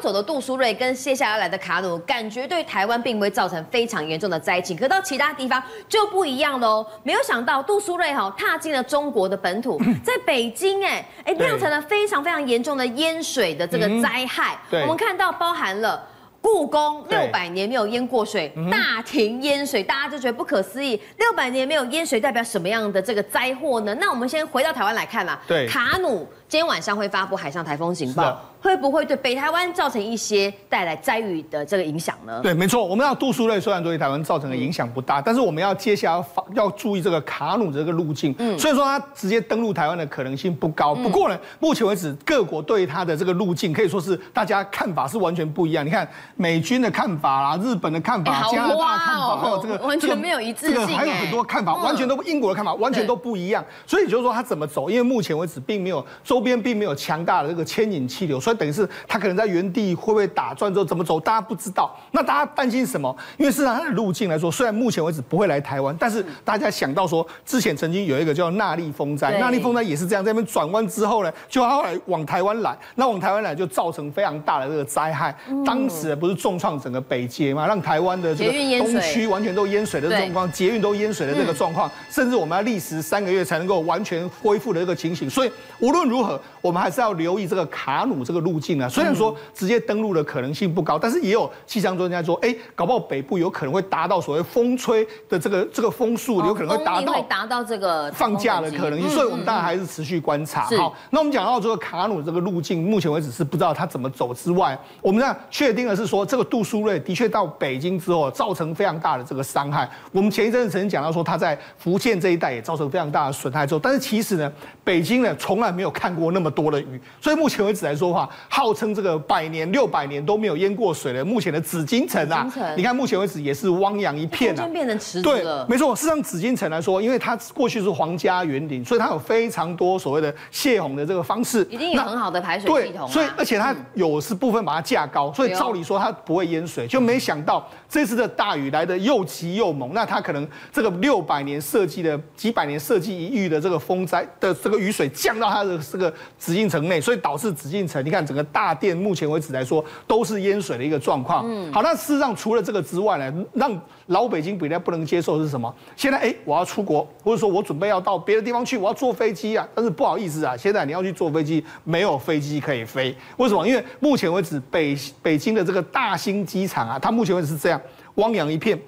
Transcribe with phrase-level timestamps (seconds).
[0.00, 6.86] 走的杜苏芮跟接下来来的卡努，感觉对台湾并不会造成非常严重的灾情，可到其他地方就不一样喽。
[7.02, 14.58] 没有想到杜苏芮哈踏进了中国的本土，在北京哎哎酿成了非常非常严重的淹水的这个灾害。
[14.70, 16.08] 我们看到包含了。
[16.38, 20.90] 故宫六百年没有淹过水，大停淹水，大家就觉得不可思议。
[21.18, 23.92] 六百年没有淹水，代表什么样的这个灾祸呢？
[23.98, 25.36] 那我们先回到台湾来看啦。
[25.48, 26.24] 对，卡努
[26.56, 28.40] 今天晚上会发布海上台风警报。
[28.58, 32.40] 会不会对北台湾造成一些带来灾雨的这个影响呢？
[32.42, 32.84] 对，没错。
[32.84, 38.34] 我们要杜苏芮虽然对台湾造成的影响不大，但是我们要接下来要要注意这个卡努这个路径。
[38.38, 40.96] 嗯，所以说它直接登陆台湾的可能性不高。
[40.96, 45.86] 不过呢，目前为止各国对它的这个路径可以说是大家看法是完全不一样。
[45.86, 50.74] 你看美军的看法啦，日本的看法，加拿大的看法，还有这个 完全没有一致性。
[50.74, 53.64] 这个还有很多看法，完全都英国的看法完全都不一样。
[53.86, 54.90] 所以就是说它怎么走？
[54.90, 59.36] 因为目前为止并没有周边并没有强大的这个牵引气流，所以等于是它可能。
[59.36, 61.20] 在原地会不会打转之后怎么走？
[61.20, 61.94] 大家不知道。
[62.12, 63.14] 那大家担心什么？
[63.36, 75.36] 因为事实上它的路径来说，虽然目前为止不会来台湾，但是大家想到说，之前曾经有一个叫纳利风灾，纳利风灾也是这样，在那边转弯之后呢，就后来往台湾来，那往台湾来就造成非常大的这个灾害。
[75.66, 85.28] 当时不是重创整个北捷嘛，让台湾的这个东区完全都淹水的状况，捷运都淹水的这个状况，甚至我们要历时三个月才能够完全恢复的这个情形。
[85.28, 86.25] 所以无论如何，
[86.60, 88.88] 我们还是要留意这个卡努这个路径啊。
[88.88, 89.36] 虽然说。
[89.54, 100.62] 直接登陆的可能性不高，但是也有气象专家说，哎，搞不好北部有可能会达到所谓风吹的这个这个风速，有可能会达到达到这个放假的可能性，所以我们当然还是持续观察。
[100.76, 109.88] 好，那我们讲到这个卡努这个路径，目前为止是不知道它怎么走之外，我们呢确定的是说，这个杜苏芮的确到北京之后造成非常大的这个伤害。
[110.12, 114.52] 我们前一阵子曾经讲到说，它在福建这一带也造成非常大的损害之后，但是其实呢，
[114.84, 119.16] 北京呢从来没有看过那么多的雨，所以目前为止来说的话，号称这个。
[119.26, 121.24] 百年六百年都没有淹过水的。
[121.24, 125.66] 目前的紫禁城啊，你看目前为止也是汪洋一片啊，变成池子了。
[125.66, 125.96] 对，没错。
[125.96, 133.08] 事实上，紫禁城来说，因为它过去是皇家园林，所以它有非常多所谓的泄洪的这个方式，一定有很好的排水系统。
[133.08, 139.92] 所以，而且它有是部分把它架高，所以照理说它不会淹水，就没想到这次的大雨来的又急又猛。
[139.94, 151.44] 那它可能这个六百年设计的几百年设计一遇的这个风灾的这个雨水降到它的这个紫禁城内，所以导致紫禁城，你看整个大殿目前为止来说都是淹水的一个状况。
[151.46, 155.72] 嗯，好，那事实上除了这个之外呢，让老北京比较不能接受的是什么？
[155.96, 159.66] 现在哎，我要出国，或者说我准备要到别的地方去，我要坐飞机啊。
[159.74, 163.14] 但是不好意思啊，现在你要去坐飞机，没有飞机可以飞。
[163.36, 163.66] 为什么？
[163.66, 167.80] 因为目前为止北北京的这个大兴机场啊，它目前为止是这样，
[168.16, 168.78] 汪洋一片。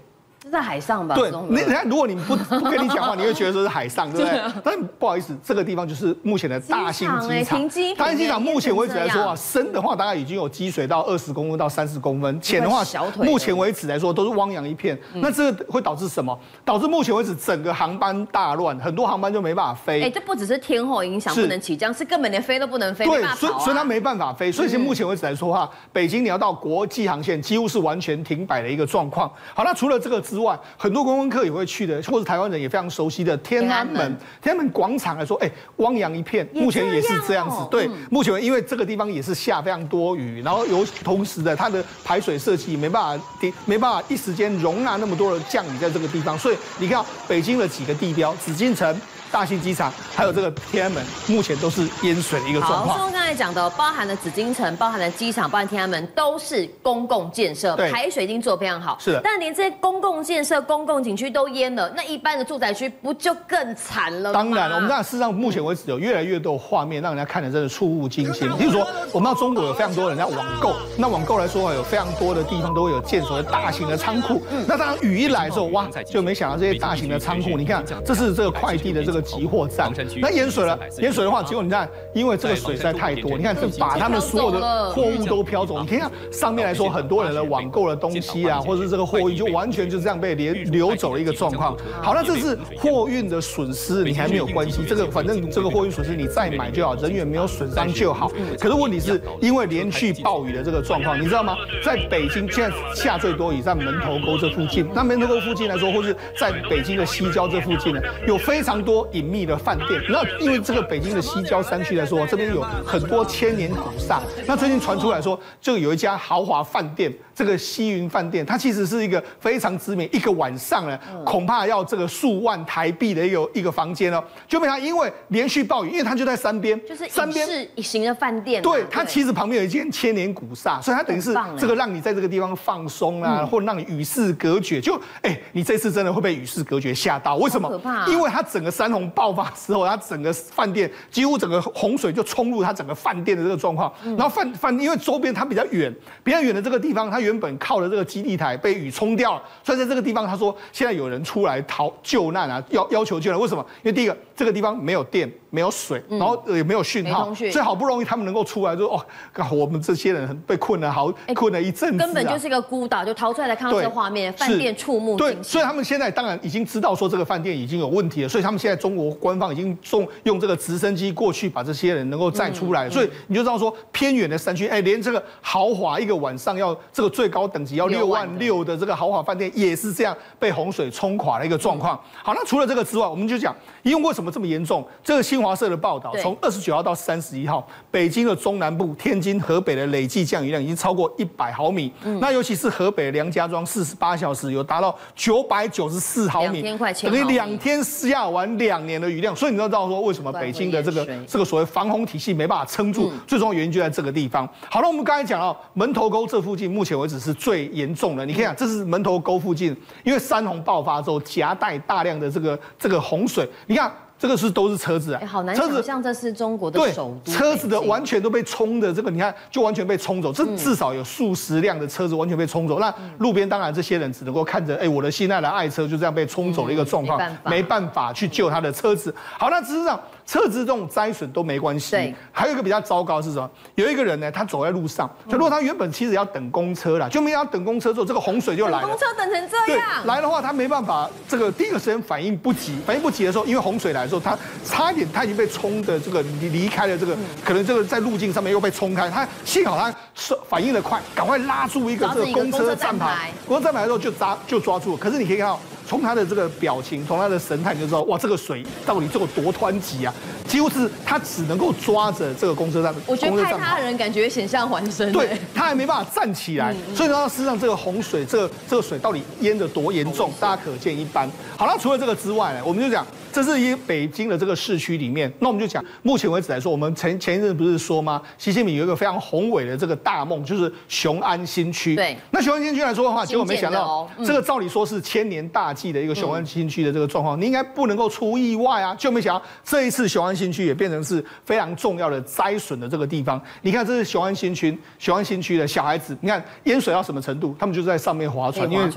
[0.48, 1.14] 在海上吧？
[1.14, 4.42] 对，你看，如果你不不跟你讲话，你会觉得说是海上， 对不对？
[4.64, 7.68] 但不好意思，这个地方就是目前的大兴机场。
[7.96, 12.82] 大兴机场目前为止来说啊，深的话大概已经有积水到二十公分到三十公分，浅的话，
[13.16, 14.98] 目前为止来说都是汪洋一片。
[15.14, 16.38] 那这个会导致什么？
[16.64, 20.02] 导致目前为止整个航班大乱，很多航班就没办法飞。
[20.02, 23.04] 哎，这不只是天候影响不能起降，是根本连飞都不能飞。
[23.04, 24.50] 对，所以所以它没办法飞。
[24.50, 29.30] 所以现目前为止来说的话，北京你要到国际航线几乎是完全停摆的一个状况。
[29.54, 34.16] 好，那除了这个之外，很多公观光客也会去的，或者台湾人也非常熟悉的天安门。
[34.40, 37.56] 天安门广场来说，哎，汪洋一片，目前也是这样子。
[37.70, 43.24] 对，目前因为这个地方也是下非常多雨，然后有同时的它的排水设计没办法，
[43.64, 48.98] 没办法一时间容纳那么多的降雨在这个地方，所以你看北京的几个地标，紫禁城。
[49.30, 52.88] 大兴机场还有这个天安门，目前都是淹水的一个状况。
[52.88, 58.96] 好，说刚才讲的，包含了紫禁城、包含了机场、包含天安门，都是公共建设，排水已经做得非常好。
[59.00, 59.20] 是的。
[59.22, 64.34] 但连这些公共建设、公共景区都淹了，那一般的住宅区不就更惨了吗？
[64.34, 68.48] 当然了，我们看事实上目前为止有越来越多画面让人家看得真的触目惊心。
[68.58, 74.42] 比如说，我们到中国有非常多人在网购，那网购来说啊有非常多的地方都会有建所谓大型的仓库。
[74.66, 79.17] 那当然雨一来的时候，哇，就没想到这些大型的仓库，你看，这是这个快递的这个。
[79.20, 85.80] 集货站，那淹水了，淹水的话，结果你看，因为这个水实在太多，你看这把他们所有的货物都飘走。
[85.80, 91.76] 你看上面来说，很多人的网购的东西啊，或者是这个货运，就完全就这样被流流走了一个状况。
[92.02, 98.30] 好，那这是货运的损失，你还没有关系，这个反正这个货运损失你再买就好，人员没有损伤就好。
[98.58, 101.56] 可是问题是因为连续暴雨的这个状况，你知道吗？
[101.84, 109.07] 在北京现在下最多雨在门头沟这附近，那门头沟附近来说，或是在北京的西郊这附近呢，有非常多。
[109.12, 110.02] 隐秘的饭店。
[110.08, 114.20] 那因为这个北京的西郊山区来说，这边有很多千年古刹。
[114.46, 117.12] 那最近传出来说，就有一家豪华饭店。
[117.38, 124.20] 这个西云饭店，它其实是一个非常知名，一个晚上呢，恐怕要这个数万台币的一个一个房间哦。
[124.48, 128.60] 就被它因为连续暴雨，因为它就在山边，就是山边是型的饭店。
[128.60, 134.80] 对，它其实旁边有一间千年古刹，所以它等于是这个让你在这个地方放松啊，或者让你与世隔绝。
[134.80, 137.36] 就哎，你这次真的会被与世隔绝吓到？
[137.36, 137.68] 为什么？
[137.68, 143.92] 可怕因为它整个山洪爆发之后，它整个饭店几乎整个洪水就冲入它整个饭店的这个状况。
[144.04, 153.38] 然后饭饭因为周边它比较远，比较远的这个地方，它原本靠的这个基地台被雨冲掉了，所以在这个地方，他说现在有人出来逃救难啊，要要求救援。
[153.38, 153.64] 为什么？
[153.82, 155.30] 因为第一个，这个地方没有电。
[155.50, 159.02] 没有水，然后也没有讯号，所以好不容易他们能够出来，就哦，
[159.50, 165.16] 我们这些人被困了好困了一阵子，根本就是一个孤岛，就逃出来看到这个画面，饭店触目。
[165.16, 181.98] 对，所以他们现在当然已经知道说这个饭店已经有问题了，所以他们现在中国官方已经送用这个直升机过去把这些人能够载出来，所以你就知道说偏远的山区，哎，连这个豪华一个晚上要这个最高等级要六万六的这个豪华饭店也是这样被洪水冲垮的一个状况。
[182.22, 184.86] 好，那除了这个之外，我们就讲，因为为什么这么严重？
[185.02, 186.12] 这个新华社的报道。
[186.20, 191.92] 从二十九号到三十一号，北京的中南部、天津、河北的累计降雨量已经超过一百毫米。
[192.02, 196.62] 嗯、那尤其是河北梁家庄，四十八小时有达到九百九十四毫米，
[197.02, 199.36] 等于两天下完两年的雨量。
[199.36, 203.10] 所以你知道说，为什么北京的这个这个所谓防洪体系没办法撑住？
[203.12, 204.48] 嗯、最重要原因就在这个地方。
[204.70, 208.26] 好了，我们刚才讲到门头沟这附近，目前为止是最严重的。
[208.26, 213.92] 你看，这是门头沟附近，因为山洪爆发之后夹带大量的这个这个洪水，你看。
[214.18, 217.32] 这个是都是车子啊，好难想象这是中国的首都。
[217.32, 222.78] 车子的完全都被冲的，这个你看就完全被冲走，这至少有数十辆的车子完全被冲走。
[222.80, 229.14] 那路边当然这些人只能够看着，哎，我的心爱的爱车就这样被冲走的一个状况，没办法去救他的车子。
[229.38, 229.98] 好，那事实上。
[230.28, 233.50] 车子这种灾损都没关系，对，还有一个比较糟糕是什么？
[233.76, 238.86] 有一个人呢，他走在路上，就如果他原本其实要等公车了，就没想到等公车之后，这个洪水就来了。
[238.86, 244.36] 公车等成这样，对，来的话他没办法，这个第一个时间反应不及，反应不及的时候，因为洪水来的时候，他
[244.66, 255.58] 差一点他已经被冲的这个离离开了这个，可能这个在路径上面又被冲开，他幸好他是反应的快，赶快拉住一个这个公车站牌，公车站牌的时候就抓就抓住了，可是你可以看到。
[255.88, 260.14] 从他的这个表情，从他的神态，你就知道哇，这个水到底这个多湍急啊！
[260.46, 262.94] 几乎是他只能够抓着这个公车站。
[263.06, 265.10] 我觉得派他的人感觉险象环生。
[265.10, 271.26] 对，他还没办法站起来，所以呢，事实上这个洪水，这个这个水到底淹得多严重，大家可见一斑。
[271.56, 273.06] 好了，除了这个之外呢，我们就讲。
[273.32, 278.20] 这是一北京的这个市区里面，那我们就讲，目前为止来说，我们前前一阵不是说吗？
[278.36, 281.94] 习近平有一个非常宏伟的这个大梦，就是雄安新区。
[281.94, 282.16] 对。
[282.30, 293.40] 那雄安新区来说的话，结果没想到，这个照理说是千年大计的一个雄安新区的这个状况，你应该不能够出意外啊，就没想到这一次雄安新区也变成是非常重要的灾损的这个地方。
[293.62, 297.54] 你看，这是雄安新区，雄安新区的小孩子，你看淹水到什么程度？
[297.58, 298.90] 他们就在上面划船，因为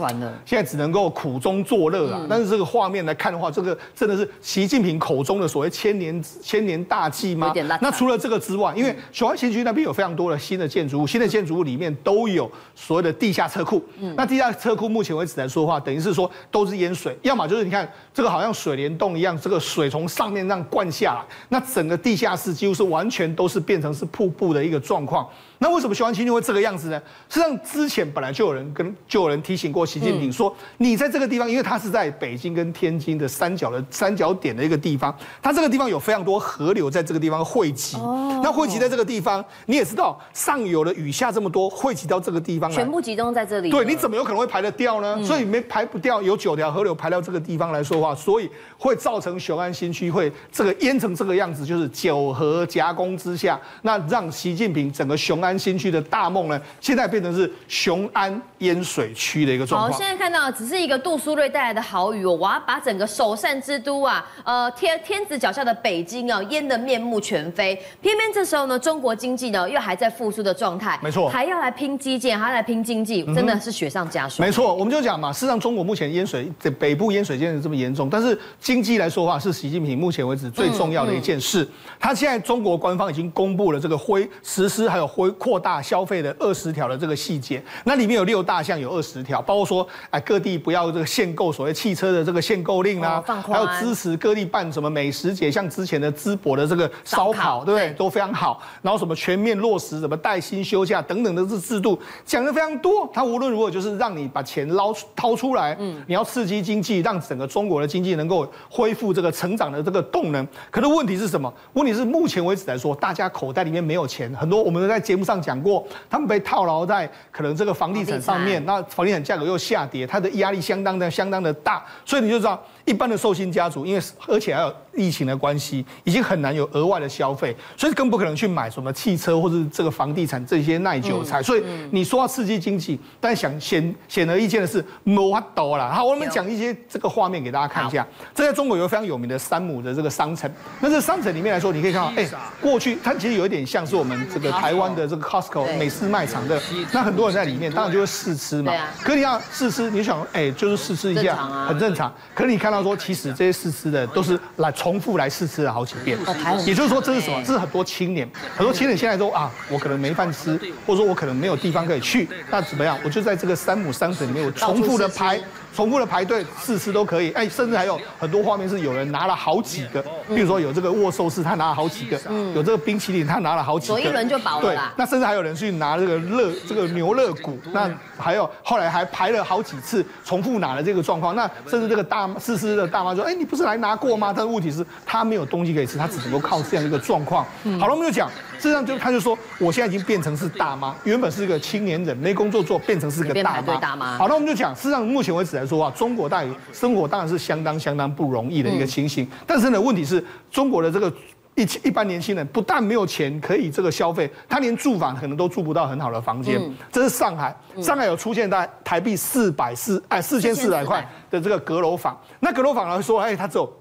[0.45, 2.25] 现在只能够苦中作乐啊。
[2.29, 4.20] 但是这个画面来看的话，这个真的是。
[4.41, 7.53] 习近平口中的所谓千年千年大计吗？
[7.81, 13.83] 那除了这个之外，因为雄安新区那边有非常多的新的建筑物，新的建筑物里面都有所谓的地下车库。
[13.99, 25.27] 嗯，那地下车库目前为止来说的话，等于是说都是淹水，要么就是你看这个好像水帘洞一样，这个水从上面这样灌下来，那整个地下室几乎是完全都是变成是瀑布的一个状况。
[25.59, 26.99] 那为什么雄安新区会这个样子呢？
[27.29, 37.95] 实际上之前本来就有人跟就有人提醒过习近平说，你在这个地方，因为它是在北京跟天津的三角的三角点的一个地方，它这个地方有非常多河流在这个地方汇集。
[37.97, 38.41] 哦。
[38.43, 43.69] 那汇集在这个地方，你也知道上游的雨下这么多，汇集到这个地方来，全部集中在这里。
[43.69, 45.23] 对，你怎么有可能会排得掉呢？
[45.23, 55.51] 所以没排不掉，有九条河流排到这个地方来说话，所以会造成雄安新区会这个淹成这个样子，就是九河夹攻之下，那让习近平整个雄安。
[55.61, 59.91] 新区的大梦呢，现在变成是雄安淹水区的一个状况。
[59.91, 67.75] 好，现在看到只是一个杜苏芮带来的豪雨哦，我要把整个首善之都啊，呃天天子脚下的北京啊淹得面目全非。
[68.01, 74.45] 偏偏这时候呢，中国经济呢又还在复苏的状态，没错，还要来拼基建，还要来拼经济，真的是雪上加霜。
[74.45, 81.67] 没错，我们就讲嘛，事实上中国目前淹水，这北部淹水淹的这么严重，但是经济来说的话，是习近平目前为止最重要的一件事。
[81.99, 97.89] 他现在中国官方已经公布了这个恢实施还有恢扩大消费的二十条的这个细节，那里面有六大项，有二十条，包括说，哎，各地不要这个限购所谓汽车的这个限购令啦，还有支支持各地办什么美食节，像之前的淄博的这个烧烤，对不对？
[97.95, 98.61] 都非常好。
[98.81, 103.09] 然后什么全面落实什么带薪休假等等的这制度，讲的非常多。
[103.13, 110.47] 他无论如何就是让你把钱捞掏出来，嗯，你要刺激经济，让整个中国的经济能够恢复这个成长的这个动能。
[110.69, 111.53] 可是问题是什么？
[111.73, 122.63] 问题是目前为止来说，大家口袋里面没有钱，很多我们都在节目上讲过，他们被套牢在可能这个房地产上面，那房地产价格又下跌，它的压力相当的相当的大，所以你就知道。
[122.85, 131.43] 一般的寿星家族，因为而且还有疫情的关系，已经很难有额外的消费，所以更不可能去买什么汽车或者这个房地产这些耐久财。
[131.43, 135.91] 所以你说要刺激经济，但想显显而易见的是没法度啦。
[135.93, 138.05] 好，我们讲一些这个画面给大家看一下。
[138.33, 142.27] 这在中国有个非常有名的山姆的这个商城，那这商城里面来说，你可以看到，哎，
[142.59, 146.59] 过去它其实有一点像是我们这个台湾的这个 Costco 美式卖场的，
[146.91, 148.73] 那很多人在里面，当然就会试吃嘛。
[149.03, 151.35] 可你要试吃，你想，哎，就是试吃一下，
[151.67, 152.11] 很正常。
[152.33, 152.70] 可是你看。
[152.71, 156.17] 他说：“其实这些试吃的都是来重复来试吃了好几遍，
[156.65, 157.41] 也就是说，这是什么？
[157.43, 162.97] 这是很多青年，很多青年现在说啊，我可能没饭吃，或者说我可能没有地方可以去，那怎么样？
[163.03, 165.39] 我就在这个山姆商城里面，我重复的排。”
[165.75, 172.19] 重复的排队试吃都可以，哎，甚至还有很多画面是有人拿了好几个，比如说有这个握寿司，他拿了好几个，
[172.53, 174.61] 有这个冰淇淋，他拿了好几个，左一轮就饱了。
[174.61, 184.33] 对，那甚至还有人去拿这个热这个牛肋骨，那还有后来还排了好几次重复拿了这个状况，那甚至这个大试吃的大妈说，哎，你不是来拿过吗？
[184.35, 187.45] 但是问题是，他没有东西可以吃，他只能够靠这样一个状况。
[187.79, 188.29] 好了，我们就讲。
[188.59, 193.75] 事实上就他就说，我现在已经变成是大妈，原本是一个青年人，没工作做，变成是个大妈。
[193.77, 194.15] 大妈。
[194.19, 199.27] 好，那我们就讲，事实上目前为止来说啊，中国大于生活当然是相当相当不容易的一个情形。
[199.45, 201.13] 但是呢，问题是中国的这个
[201.55, 206.59] 一一般年轻人不但没有钱可以这个消费，他连住房可能都住不到很好的房间。
[206.91, 212.19] 这是上海，上海有出现在台币四百四哎四千四百块的这个阁楼房。
[212.39, 213.71] 那阁楼房来说，哎，它只有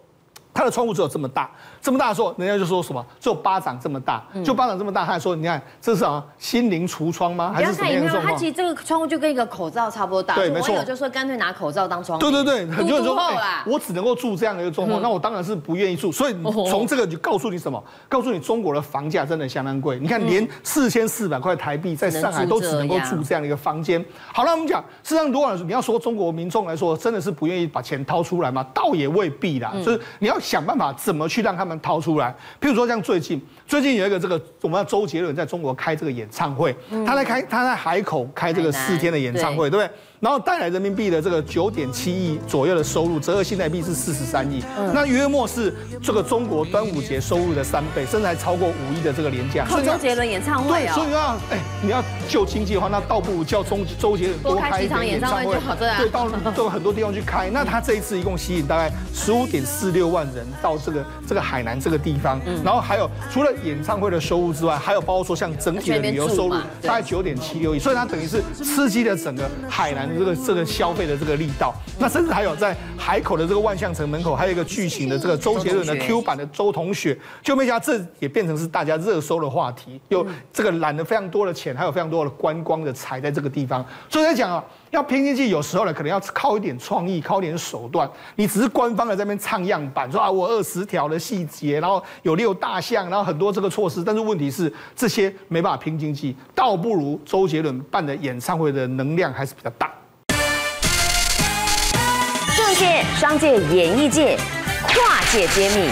[0.53, 1.51] 它的窗户只有这么大。
[1.81, 3.05] 这么大的时候，人家就说什么？
[3.19, 5.05] 只有巴掌这么大，就巴掌这么大。
[5.07, 7.53] 他还说：“你看，这是啊，心灵橱窗吗？
[7.55, 10.35] 还是什么样的状况？”他其实这个窗户就跟一个口罩差不多大。
[10.35, 10.69] 对，没错。
[10.75, 16.35] 网友就说：“干脆拿口罩当窗户。”对对对，很多人说：“哎，我只能够住这样的一个状况，那我当然是不愿意住。”所以
[16.69, 17.83] 从这个就告诉你什么？
[18.09, 19.99] 告诉你中国的房价真的相当贵。
[19.99, 24.05] 你看，连四千四百块台币在上海都只能够住这样的一个房间。
[24.35, 28.63] 好了，我们讲，实际上如果你要说中国民众来说，真的是不愿意把钱掏出来吗？
[28.75, 29.73] 倒也未必啦。
[29.85, 32.35] 就是你要想办法怎么去让他们掏出来。
[32.61, 36.75] 譬如说，像最近，最近有一个这个，我们周杰伦在中国开这个演唱会，
[37.07, 39.91] 他在开，他在海口开这个四天的演唱会，对不对？
[40.21, 44.63] 然后带来人民币的这个九点七亿左右的收入，折合新台币是四十三亿，
[44.93, 49.65] 那约莫是这个中国端午节收入的三倍，甚至还超过五亿的这个廉价。
[49.65, 50.95] 靠周杰伦演唱会啊！
[50.95, 57.49] 对，所以要哎，你要救经济的话，那倒不如叫周周杰伦多开几场演唱会就好，对到到很多地方去开。
[57.49, 70.10] 那他这一次一共吸引大概十五点四六万人到这个这个海南这个地方，然后还有除了演唱会的收入之外，还有包括说像整体的旅游收入大概九点七六亿，所以它等于是刺激了整个海南。
[70.19, 83.85] 这个这个消费的这个力道，那甚至还有在海口的这个万象城门口，还有一个巨型的这个周杰伦的 Q 版的周同学，就没想到这也变成是大家热搜的话题，有这个揽了非常多的钱，还有非常多的观光的财在这个地方。
[84.09, 88.11] 所以在讲啊，要拼经济，有时候呢可能要靠一点创意，靠一点手段。
[88.37, 99.91] 你只是官方的在那边唱样板，说啊我二十条的细节，然后有六大项，然后很多这个措施，但是问题是这些没办法拼经济，倒不如周杰伦办的演唱会的能量还是比较大。
[102.81, 104.39] 界、商界、演艺界，
[104.89, 105.91] 跨界揭秘，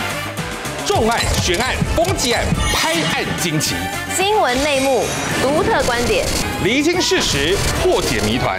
[0.86, 3.74] 重案、悬案、攻击案、拍案惊奇，
[4.16, 5.04] 新闻内幕、
[5.42, 6.26] 独特观点，
[6.64, 8.58] 厘清事实，破解谜团。